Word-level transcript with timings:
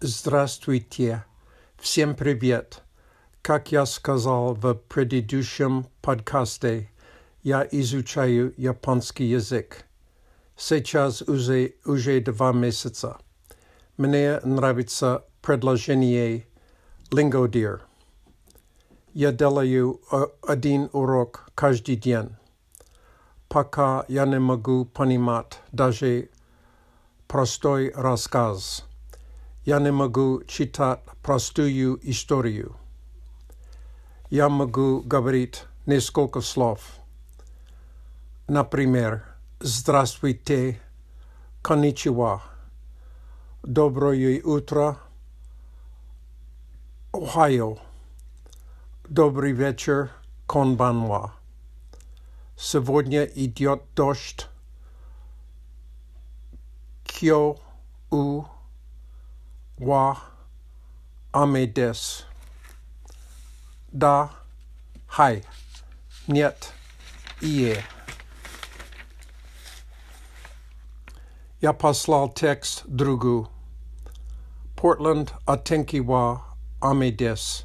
Здравствуйте. 0.00 1.24
Всем 1.78 2.14
привет. 2.14 2.82
Как 3.42 3.72
я 3.72 3.86
сказал 3.86 4.54
в 4.54 4.74
предыдущем 4.74 5.86
подкасте, 6.02 6.90
я 7.42 7.66
изучаю 7.70 8.52
японский 8.56 9.24
язык. 9.24 9.86
Сейчас 10.56 11.22
уже, 11.22 11.74
уже 11.84 12.20
два 12.20 12.52
месяца. 12.52 13.18
Мне 13.96 14.40
нравится 14.44 15.24
предложение 15.42 16.46
Lingodeer. 17.10 17.80
Я 19.12 19.32
делаю 19.32 20.00
один 20.42 20.90
урок 20.92 21.50
каждый 21.54 21.96
день. 21.96 22.36
Пока 23.48 24.04
я 24.08 24.26
не 24.26 24.38
могу 24.38 24.84
понимать 24.84 25.60
даже 25.70 26.30
простой 27.28 27.92
рассказ. 27.94 28.84
Я 29.65 29.79
не 29.79 29.91
могу 29.91 30.41
читать 30.47 31.01
простую 31.21 31.99
историю. 32.09 32.75
Я 34.29 34.47
могу 34.47 35.01
говорить 35.01 35.63
несколько 35.85 36.41
слов. 36.41 36.79
Например, 38.47 39.25
«Здравствуйте», 39.59 40.79
«Конничева», 41.61 42.41
«Доброе 43.63 44.41
утро», 44.41 44.97
«Ohio», 47.11 47.79
«Добрый 49.09 49.51
вечер», 49.51 50.09
«Конбанва». 50.47 51.33
Сегодня 52.57 53.23
идет 53.25 53.83
дождь. 53.95 54.47
Кё 57.05 57.57
у 58.09 58.45
wa 59.78 60.16
амедес. 61.32 62.26
Да, 63.92 64.30
хай, 65.06 65.44
нет, 66.26 66.72
ие. 67.40 67.84
Я 71.60 71.72
послал 71.72 72.28
текст 72.28 72.82
другу. 72.86 73.48
Портленд 74.76 75.32
Атенкива 75.46 76.42
Амедес. 76.80 77.64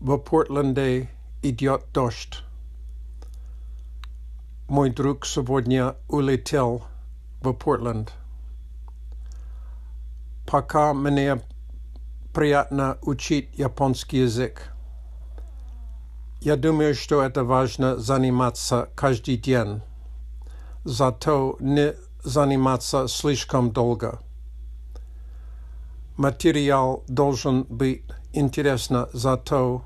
В 0.00 0.16
Портленде 0.16 1.10
идет 1.42 1.84
дождь. 1.92 2.42
Мой 4.66 4.88
друг 4.88 5.26
сегодня 5.26 5.94
улетел 6.08 6.84
в 7.42 7.52
Портленд. 7.52 8.14
Пока 10.55 10.93
мне 10.93 11.41
приятно 12.33 12.97
учить 13.01 13.49
японский 13.57 14.19
язык. 14.19 14.71
Я 16.39 16.55
думаю, 16.55 16.95
что 16.95 17.21
это 17.21 17.43
важно 17.43 17.97
заниматься 17.97 18.87
каждый 18.95 19.35
день. 19.35 19.81
Зато 20.85 21.57
не 21.59 21.93
заниматься 22.23 23.09
слишком 23.09 23.71
долго. 23.71 24.21
Материал 26.15 27.03
должен 27.09 27.63
быть 27.63 28.03
интересно, 28.31 29.09
зато 29.11 29.83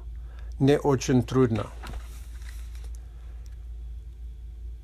не 0.60 0.78
очень 0.78 1.24
трудно. 1.24 1.66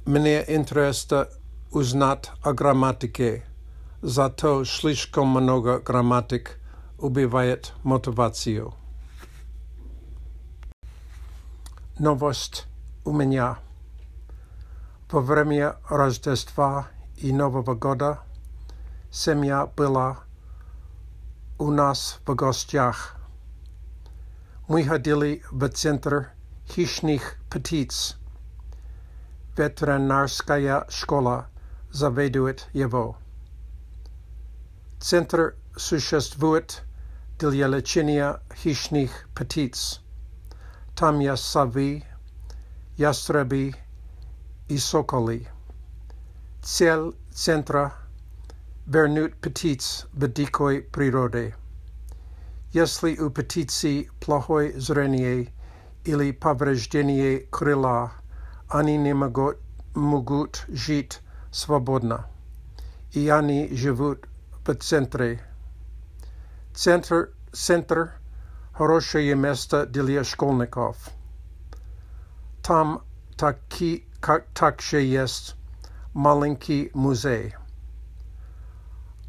Мне 0.08 0.44
интересно 0.48 1.28
узнать 1.70 2.32
о 2.42 2.54
грамматике, 2.54 3.44
зато 4.03 4.65
слишком 4.65 5.29
много 5.29 5.79
грамматик 5.79 6.59
убивает 6.99 7.73
мотивацию. 7.83 8.75
Новость 11.99 12.67
у 13.05 13.13
меня. 13.13 13.59
Во 15.11 15.21
время 15.21 15.77
Рождества 15.89 16.89
и 17.17 17.33
Нового 17.33 17.75
года 17.75 18.21
семья 19.11 19.67
была 19.67 20.21
у 21.59 21.71
нас 21.71 22.21
в 22.27 22.35
гостях. 22.35 23.17
Мы 24.69 24.85
ходили 24.85 25.43
в 25.51 25.69
центр 25.69 26.31
хищных 26.69 27.37
птиц. 27.51 28.17
Ветеринарская 29.59 30.87
школа 30.89 31.49
заведует 31.91 32.69
его. 32.73 33.19
Центр 35.05 35.57
существует 35.77 36.83
для 37.39 37.69
лечения 37.69 38.41
хищных 38.55 39.29
птиц. 39.35 40.01
Там 40.97 41.21
есть 41.21 41.45
совы, 41.45 42.05
ястребы 42.99 43.75
и 44.69 44.77
соколы. 44.79 45.49
Цель 46.63 47.15
центра – 47.33 48.87
вернуть 48.87 49.35
птиц 49.37 50.07
в 50.13 50.27
дикой 50.29 50.83
природе. 50.83 51.55
Если 52.73 53.17
у 53.17 53.31
птицы 53.31 54.09
плохое 54.21 54.79
зрение 54.79 55.49
или 56.05 56.33
повреждение 56.33 57.41
крыла, 57.51 58.13
они 58.69 58.97
не 58.97 59.15
могут, 59.15 59.57
могут 59.95 60.65
жить 60.69 61.21
свободно, 61.51 62.27
и 63.13 63.29
они 63.29 63.75
живут 63.75 64.27
центре. 64.74 65.42
Центр, 66.74 67.30
центр– 67.54 68.14
хорошее 68.78 69.36
место 69.36 69.86
для 69.86 70.24
школьников. 70.24 71.10
Там 72.62 73.04
таки, 73.38 74.06
как, 74.20 74.46
также 74.54 75.02
есть 75.02 75.56
маленький 76.14 76.92
музей. 76.94 77.56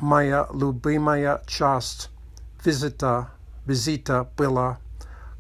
Моя 0.00 0.48
любимая 0.52 1.42
часть 1.46 2.10
визита, 2.64 3.30
визита 3.66 4.28
была, 4.36 4.78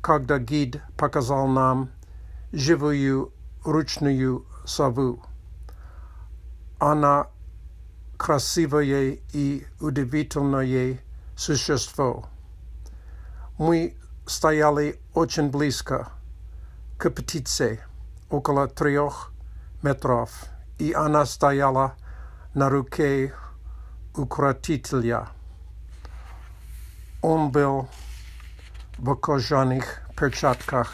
когда 0.00 0.38
гид 0.38 0.80
показал 0.96 1.48
нам 1.48 1.90
живую 2.52 3.32
ручную 3.64 4.44
сову. 4.64 5.22
Она 6.78 7.26
красивое 8.17 9.17
и 9.33 9.65
удивительное 9.79 10.99
существо. 11.35 12.27
Мы 13.57 13.95
стояли 14.27 14.99
очень 15.13 15.49
близко 15.49 16.09
к 16.97 17.09
птице, 17.09 17.79
около 18.29 18.67
трех 18.67 19.31
метров, 19.81 20.45
и 20.77 20.93
она 20.93 21.25
стояла 21.25 21.95
на 22.53 22.69
руке 22.69 23.33
укротителя. 24.15 25.27
Он 27.21 27.51
был 27.51 27.87
в 28.97 29.15
кожаных 29.15 30.01
перчатках. 30.15 30.93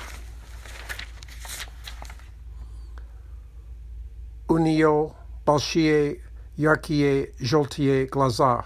У 4.48 4.58
нее 4.58 5.12
большие 5.46 6.22
яркие 6.57 7.33
желтые 7.39 8.07
глаза, 8.07 8.65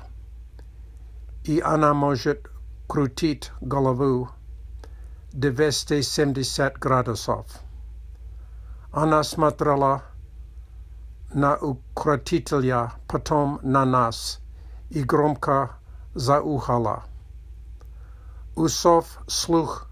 и 1.44 1.60
она 1.60 1.94
может 1.94 2.50
крутить 2.88 3.50
голову 3.60 4.28
270 5.32 6.78
градусов. 6.78 7.46
Она 8.92 9.22
смотрела 9.22 10.02
на 11.34 11.56
укротителя, 11.56 12.92
потом 13.08 13.60
на 13.62 13.84
нас 13.84 14.40
и 14.90 15.02
громко 15.02 15.76
заухала. 16.14 17.04
Усов 18.54 19.18
слух 19.26 19.88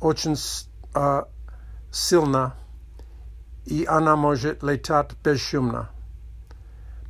очень 0.00 0.36
uh, 0.94 1.26
сильно, 1.90 2.54
и 3.64 3.86
она 3.86 4.16
может 4.16 4.62
летать 4.62 5.12
бесшумно. 5.24 5.88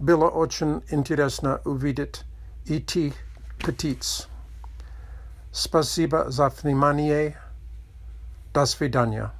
Было 0.02 0.28
очень 0.28 0.82
интересно 0.90 1.60
увидеть 1.64 2.24
этих 2.66 3.14
птиц. 3.60 4.26
Спасибо 5.52 6.28
за 6.28 6.48
внимание. 6.48 7.36
До 8.52 8.66
свидания. 8.66 9.30